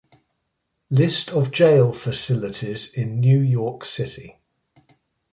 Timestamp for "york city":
3.39-4.41